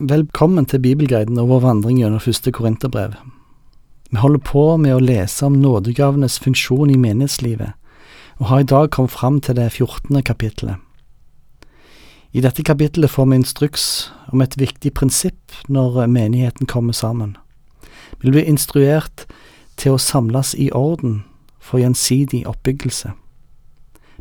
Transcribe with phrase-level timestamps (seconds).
[0.00, 3.18] Velkommen til Bibelguiden og vår vandring gjennom første Korinterbrev.
[4.08, 7.74] Vi holder på med å lese om nådegavenes funksjon i menighetslivet,
[8.40, 10.80] og har i dag kommet fram til det fjortende kapittelet.
[12.32, 13.84] I dette kapittelet får vi instruks
[14.32, 17.34] om et viktig prinsipp når menigheten kommer sammen.
[18.24, 19.26] Vi blir instruert
[19.76, 21.26] til å samles i orden
[21.60, 23.12] for gjensidig oppbyggelse.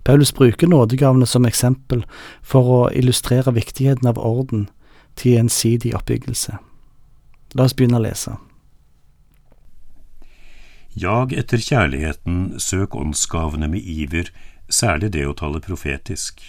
[0.04, 2.04] Paulus bruker nådegavene som eksempel
[2.44, 4.68] for å illustrere viktigheten av orden
[5.16, 6.60] til gjensidig oppbyggelse.
[7.56, 8.36] La oss begynne å lese.
[10.94, 14.32] Jag etter kjærligheten, søk åndsgavene med iver,
[14.70, 16.42] særlig det å tale profetisk.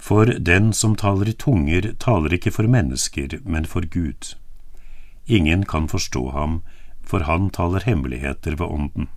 [0.00, 4.32] For den som taler i tunger, taler ikke for mennesker, men for Gud.
[5.26, 6.62] Ingen kan forstå ham,
[7.04, 9.08] for han taler hemmeligheter ved ånden.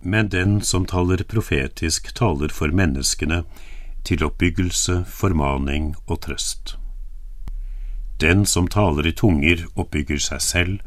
[0.00, 3.44] Men den som taler profetisk, taler for menneskene,
[4.04, 6.79] til oppbyggelse, formaning og trøst.
[8.20, 10.80] Den som taler i tunger, oppbygger seg selv,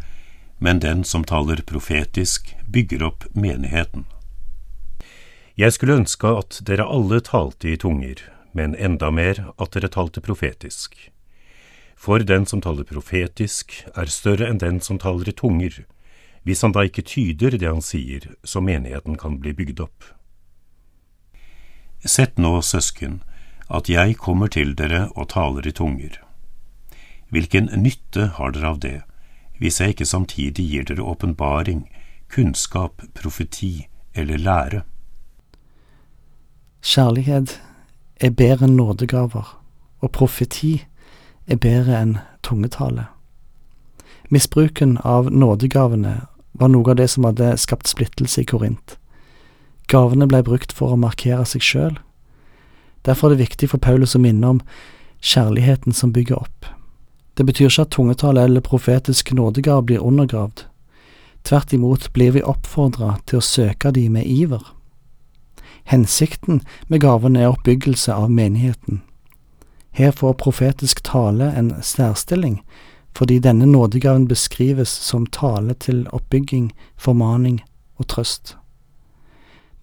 [0.61, 4.03] men den som taler profetisk, bygger opp menigheten.
[5.57, 8.21] Jeg skulle ønske at dere alle talte i tunger,
[8.53, 10.93] men enda mer at dere talte profetisk.
[11.97, 15.79] For den som taler profetisk, er større enn den som taler i tunger,
[16.45, 20.05] hvis han da ikke tyder det han sier, så menigheten kan bli bygd opp.
[22.05, 23.23] Sett nå, søsken,
[23.73, 26.19] at jeg kommer til dere og taler i tunger.
[27.33, 28.97] Hvilken nytte har dere av det,
[29.57, 31.87] hvis jeg ikke samtidig gir dere åpenbaring,
[32.29, 34.81] kunnskap, profeti eller lære?
[36.85, 37.55] Kjærlighet
[38.21, 39.49] er bedre enn nådegaver,
[40.05, 40.83] og profeti
[41.49, 42.13] er bedre enn
[42.45, 43.07] tungetale.
[44.29, 46.13] Misbruken av nådegavene
[46.53, 48.99] var noe av det som hadde skapt splittelse i Korint.
[49.89, 51.97] Gavene ble brukt for å markere seg sjøl.
[53.09, 54.63] Derfor er det viktig for Paulus å minne om
[55.17, 56.69] kjærligheten som bygger opp.
[57.37, 60.65] Det betyr ikke at tungetale eller profetisk nådegave blir undergravd.
[61.43, 64.63] Tvert imot blir vi oppfordra til å søke de med iver.
[65.83, 69.01] Hensikten med gaven er oppbyggelse av menigheten.
[69.91, 72.61] Her får profetisk tale en særstilling,
[73.17, 77.61] fordi denne nådegaven beskrives som tale til oppbygging, formaning
[77.99, 78.55] og trøst.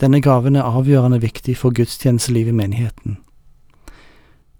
[0.00, 3.18] Denne gaven er avgjørende viktig for gudstjenestelivet i menigheten.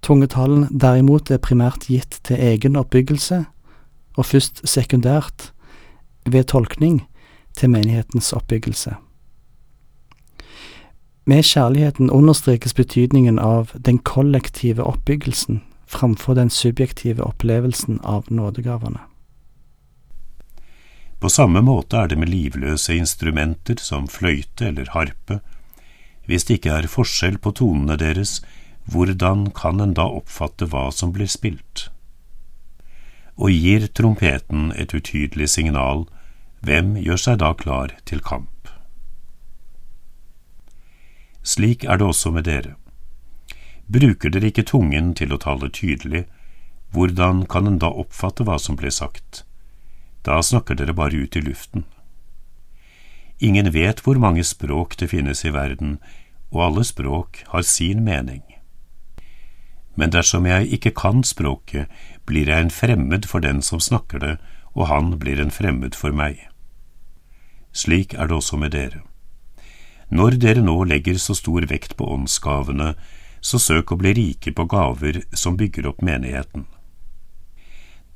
[0.02, 3.44] Tungetalen derimot er primært gitt til egen oppbyggelse,
[4.16, 5.52] og først sekundært,
[6.26, 7.02] ved tolkning,
[7.56, 8.94] til menighetens oppbyggelse.
[11.26, 15.60] Med kjærligheten understrekes betydningen av den kollektive oppbyggelsen
[15.90, 19.02] framfor den subjektive opplevelsen av nådegavene.
[21.20, 25.40] På samme måte er det med livløse instrumenter som fløyte eller harpe.
[26.26, 28.38] Hvis det ikke er forskjell på tonene deres,
[28.90, 31.86] hvordan kan en da oppfatte hva som blir spilt?
[33.38, 36.08] Og gir trompeten et utydelig signal,
[36.66, 38.72] hvem gjør seg da klar til kamp?
[41.46, 42.74] Slik er det også med dere.
[43.86, 46.26] Bruker dere ikke tungen til å tale tydelig,
[46.90, 49.44] hvordan kan en da oppfatte hva som blir sagt?
[50.26, 51.86] Da snakker dere bare ut i luften.
[53.38, 55.98] Ingen vet hvor mange språk det finnes i verden,
[56.50, 58.42] og alle språk har sin mening
[60.00, 61.84] men dersom jeg ikke kan språket,
[62.24, 64.36] blir jeg en fremmed for den som snakker det,
[64.72, 66.38] og han blir en fremmed for meg.
[67.76, 69.02] Slik er det også med dere.
[70.08, 72.94] Når dere nå legger så stor vekt på åndsgavene,
[73.44, 76.64] så søk å bli rike på gaver som bygger opp menigheten.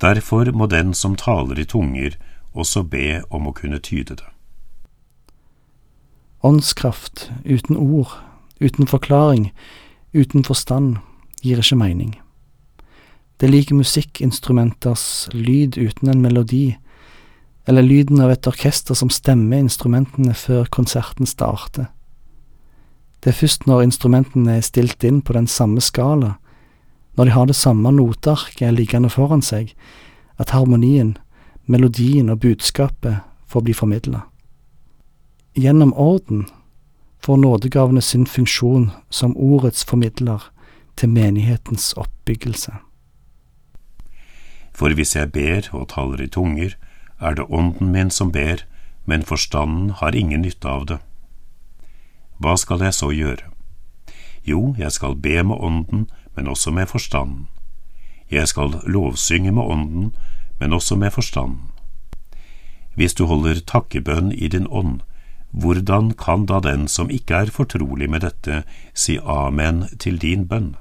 [0.00, 2.16] Derfor må den som taler i tunger,
[2.56, 4.30] også be om å kunne tyde det.
[6.40, 8.16] Åndskraft uten ord,
[8.60, 9.50] uten forklaring,
[10.16, 11.02] uten forstand
[11.44, 12.14] gir ikke mening.
[13.36, 16.76] Det er lik musikkinstrumenters lyd uten en melodi,
[17.66, 21.90] eller lyden av et orkester som stemmer instrumentene før konserten starter.
[23.20, 26.34] Det er først når instrumentene er stilt inn på den samme skala,
[27.16, 29.72] når de har det samme notearket liggende foran seg,
[30.36, 31.14] at harmonien,
[31.66, 34.24] melodien og budskapet får bli formidla.
[35.56, 36.44] Gjennom orden
[37.24, 40.42] får nådegavene sin funksjon som ordets formidler
[40.96, 42.72] til menighetens oppbyggelse.
[44.74, 46.74] For hvis jeg ber og taler i tunger,
[47.20, 48.64] er det ånden min som ber,
[49.06, 50.98] men forstanden har ingen nytte av det.
[52.38, 53.50] Hva skal jeg så gjøre?
[54.44, 57.48] Jo, jeg skal be med ånden, men også med forstanden.
[58.30, 60.14] Jeg skal lovsynge med ånden,
[60.60, 61.70] men også med forstanden.
[62.94, 65.00] Hvis du holder takkebønn i din ånd,
[65.50, 68.62] hvordan kan da den som ikke er fortrolig med dette,
[68.94, 70.74] si amen til din bønn?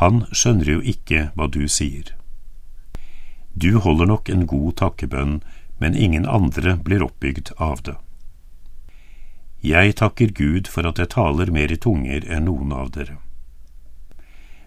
[0.00, 2.12] Han skjønner jo ikke hva du sier.
[3.56, 5.38] Du holder nok en god takkebønn,
[5.80, 7.96] men ingen andre blir oppbygd av det.
[9.64, 13.16] Jeg takker Gud for at jeg taler mer i tunger enn noen av dere.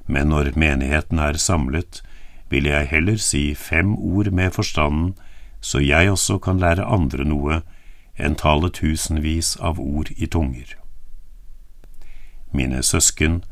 [0.09, 2.01] Men når menigheten er samlet,
[2.49, 5.13] vil jeg heller si fem ord med forstanden,
[5.61, 7.61] så jeg også kan lære andre noe,
[8.17, 10.73] enn tale tusenvis av ord i tunger.
[12.51, 13.43] Mine søsken,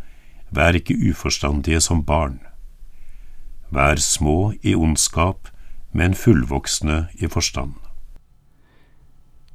[0.49, 2.39] vær ikke uforstandige som barn.
[3.69, 5.49] Vær små i ondskap,
[5.91, 7.73] men fullvoksne i forstand.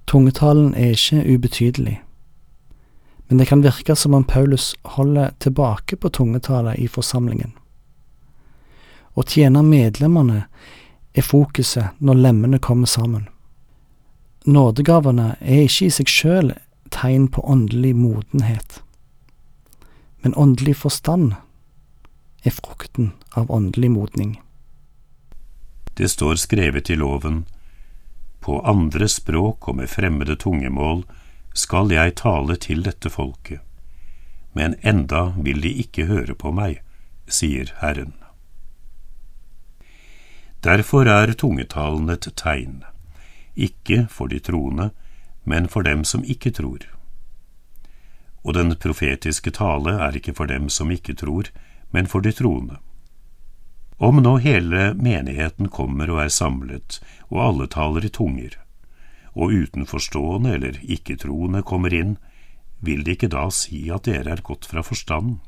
[0.06, 2.00] Tungetalen er ikke ubetydelig,
[3.28, 7.54] men det kan virke som om Paulus holder tilbake på tungetale i forsamlingen.
[9.16, 10.46] Å tjene medlemmene
[11.14, 13.28] er fokuset når lemmene kommer sammen.
[14.44, 16.52] Nådegavene er ikke i seg sjøl
[16.92, 18.82] tegn på åndelig modenhet,
[20.22, 21.34] men åndelig forstand
[22.42, 24.40] er frukten av åndelig modning.
[25.94, 27.44] Det står skrevet i loven,
[28.40, 31.04] på andre språk og med fremmede tungemål
[31.54, 33.60] skal jeg tale til dette folket,
[34.52, 36.80] men enda vil de ikke høre på meg,
[37.28, 38.14] sier Herren.
[40.62, 42.82] Derfor er tungetalen et tegn,
[43.54, 44.90] ikke for de troende,
[45.44, 46.86] men for dem som ikke tror.
[48.42, 51.50] Og den profetiske tale er ikke for dem som ikke tror,
[51.90, 52.78] men for de troende.
[54.02, 56.98] Om nå hele menigheten kommer og er samlet,
[57.30, 58.56] og alle taler i tunger,
[59.32, 62.16] og utenforstående eller ikke-troende kommer inn,
[62.82, 65.38] vil de ikke da si at dere er gått fra forstand?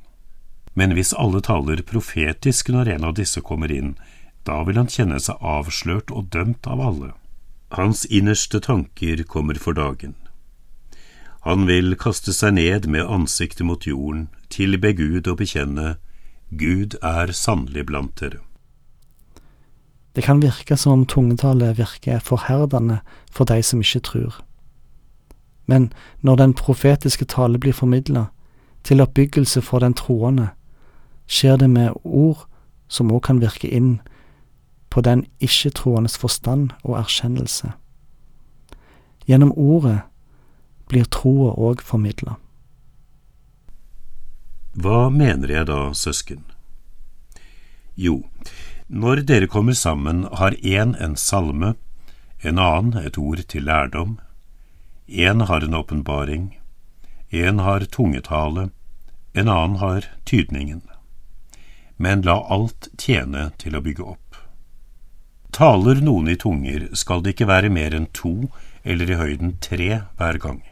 [0.78, 3.96] Men hvis alle taler profetisk når en av disse kommer inn,
[4.46, 7.10] da vil han kjenne seg avslørt og dømt av alle.
[7.74, 10.14] Hans innerste tanker kommer for dagen.
[11.44, 15.96] Han vil kaste seg ned med ansiktet mot jorden, tilbe Gud og bekjenne
[16.48, 18.40] Gud er sannelig blant dere.
[20.16, 23.00] Det kan virke som om tungetallet virker forherdende
[23.30, 24.40] for de som ikke tror.
[25.66, 28.26] Men når den profetiske tale blir formidla
[28.84, 30.48] til oppbyggelse for den troende,
[31.26, 32.46] skjer det med ord
[32.88, 34.00] som òg kan virke inn
[34.90, 37.72] på den ikke-troendes forstand og erkjennelse.
[39.26, 40.00] Gjennom ordet
[40.94, 42.38] blir troa òg formidla.
[44.74, 46.42] Hva mener jeg da, søsken?
[47.94, 48.24] Jo,
[48.88, 51.74] når dere kommer sammen, har én en salme,
[52.42, 54.18] en annen et ord til lærdom,
[55.06, 56.58] én har en åpenbaring,
[57.30, 58.68] én har tungetale,
[59.34, 60.82] en annen har tydningen.
[61.96, 64.38] Men la alt tjene til å bygge opp.
[65.54, 68.50] Taler noen i tunger, skal det ikke være mer enn to
[68.82, 70.64] eller i høyden tre hver gang.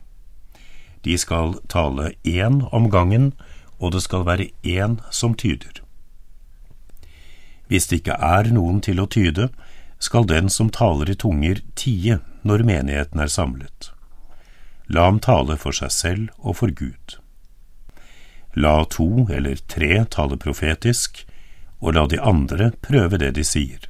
[1.03, 3.33] De skal tale én om gangen,
[3.79, 5.83] og det skal være én som tyder.
[7.67, 9.49] Hvis det ikke er noen til å tyde,
[9.99, 13.91] skal den som taler i tunger, tie når menigheten er samlet.
[14.93, 17.19] La ham tale for seg selv og for Gud.
[18.55, 21.23] La to eller tre tale profetisk,
[21.81, 23.89] og la de andre prøve det de sier.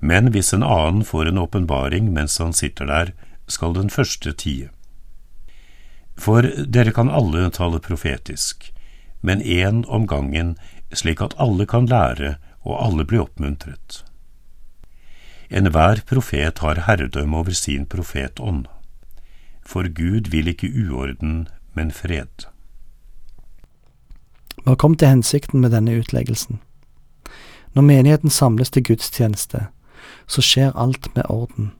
[0.00, 3.12] Men hvis en annen får en åpenbaring mens han sitter der,
[3.46, 4.68] skal den første tie.
[6.18, 8.72] For dere kan alle tale profetisk,
[9.20, 10.56] men én om gangen,
[10.92, 14.02] slik at alle kan lære og alle blir oppmuntret.
[15.48, 18.66] Enhver profet har herredømme over sin profetånd,
[19.64, 22.48] for Gud vil ikke uorden, men fred.
[24.64, 26.58] Hva kom til hensikten med denne utleggelsen.
[27.72, 29.68] Når menigheten samles til gudstjeneste,
[30.26, 31.72] så skjer alt med orden,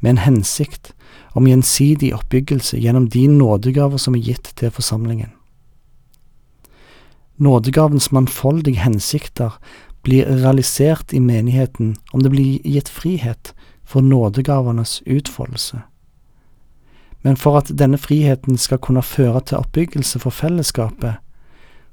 [0.00, 0.92] med en hensikt
[1.32, 5.30] om gjensidig oppbyggelse gjennom de nådegaver som er gitt til forsamlingen.
[7.38, 9.58] Nådegavens mannfoldige hensikter
[10.02, 15.80] blir realisert i menigheten om det blir gitt frihet for nådegavenes utfoldelse.
[17.22, 21.14] Men for at denne friheten skal kunne føre til oppbyggelse for fellesskapet,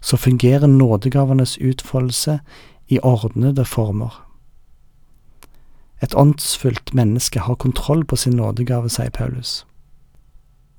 [0.01, 2.39] så fungerer nådegavenes utfoldelse
[2.87, 4.24] i ordnede former.
[6.03, 9.65] Et åndsfullt menneske har kontroll på sin nådegave, sier Paulus.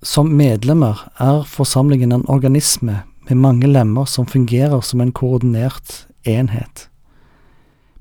[0.02, 6.88] Som medlemmer er forsamlingen en organisme med mange lemmer som fungerer som en koordinert enhet.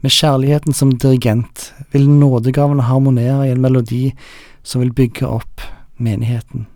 [0.01, 4.13] Med kjærligheten som dirigent vil nådegavene harmonere i en melodi
[4.63, 5.61] som vil bygge opp
[5.97, 6.67] menigheten.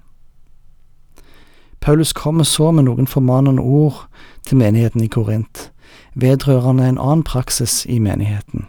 [1.80, 4.08] Paulus kommer så med noen formanende ord
[4.46, 5.70] til menigheten i Korint,
[6.16, 8.66] vedrørende en annen praksis i menigheten.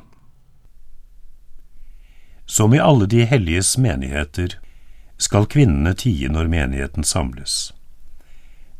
[2.50, 4.56] Som i alle de helliges menigheter
[5.22, 7.70] skal kvinnene tie når menigheten samles.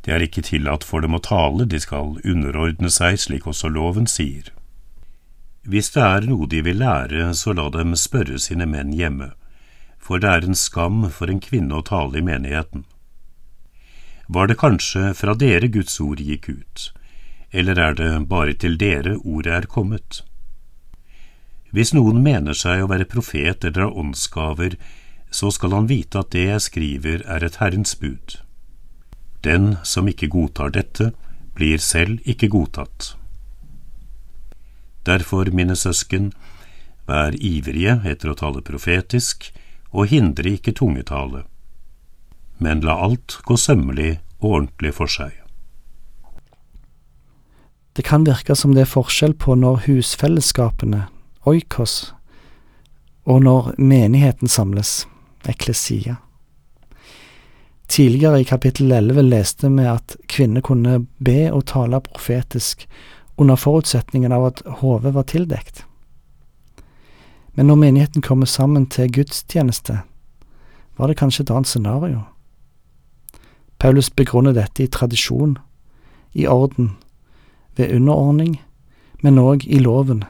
[0.03, 4.09] Det er ikke tillatt for dem å tale, de skal underordne seg, slik også loven
[4.11, 4.49] sier.
[5.63, 9.29] Hvis det er noe de vil lære, så la dem spørre sine menn hjemme,
[10.03, 12.83] for det er en skam for en kvinne å tale i menigheten.
[14.27, 16.89] Var det kanskje fra dere Guds ord gikk ut,
[17.53, 20.25] eller er det bare til dere ordet er kommet?
[21.71, 24.77] Hvis noen mener seg å være profet eller har åndsgaver,
[25.31, 28.41] så skal han vite at det jeg skriver er et Herrens bud.
[29.47, 31.13] Den som ikke godtar dette,
[31.55, 33.15] blir selv ikke godtatt.
[35.07, 36.33] Derfor, mine søsken,
[37.09, 39.49] vær ivrige etter å tale profetisk,
[39.91, 41.45] og hindre ikke tungetale,
[42.63, 45.33] men la alt gå sømmelig og ordentlig for seg.
[47.97, 51.09] Det kan virke som det er forskjell på når husfellesskapene,
[51.47, 52.15] oikos,
[53.25, 55.07] og når menigheten samles,
[55.49, 56.17] eklesia.
[57.91, 62.87] Tidligere i kapittel 11 leste vi at kvinner kunne be og tale profetisk
[63.37, 65.85] under forutsetningen av at hodet var tildekt.
[67.55, 70.03] Men når menigheten kommer sammen til gudstjeneste,
[70.97, 72.21] var det kanskje et annet scenario.
[73.79, 75.57] Paulus begrunner dette i tradisjon,
[76.33, 76.97] i orden,
[77.77, 78.61] ved underordning,
[79.23, 80.23] men òg i loven,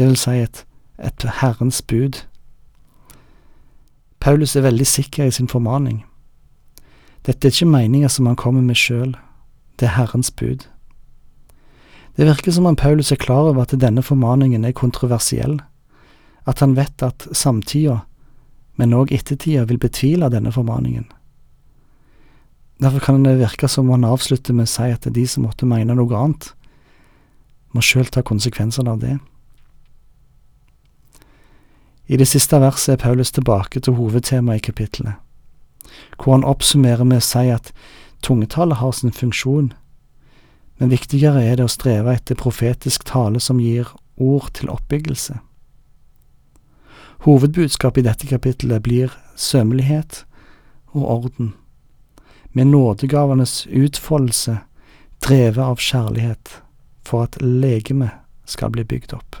[0.00, 0.62] det vil si et,
[0.96, 2.22] et Herrens bud.
[4.20, 6.06] Paulus er veldig sikker i sin formaning.
[7.28, 9.12] Dette er ikke meninger som han kommer med sjøl,
[9.76, 10.64] det er Herrens bud.
[12.16, 15.58] Det virker som om Paulus er klar over at denne formaningen er kontroversiell,
[16.48, 17.98] at han vet at samtida,
[18.80, 21.10] men òg ettertida, vil betvile denne formaningen.
[22.80, 25.26] Derfor kan det virke som om han avslutter med å si at det er de
[25.28, 26.54] som måtte mene noe annet,
[27.76, 29.18] må sjøl ta konsekvensene av det.
[32.10, 35.14] I det siste verset er Paulus tilbake til hovedtemaet i kapittelet,
[36.18, 37.68] hvor han oppsummerer med å si at
[38.26, 39.68] tungetallet har sin funksjon,
[40.80, 45.36] men viktigere er det å streve etter profetisk tale som gir ord til oppbyggelse.
[47.28, 50.24] Hovedbudskapet i dette kapittelet blir sømmelighet
[50.90, 51.52] og orden,
[52.50, 54.56] med nådegavenes utfoldelse
[55.22, 56.56] drevet av kjærlighet
[57.06, 58.18] for at legemet
[58.50, 59.38] skal bli bygd opp.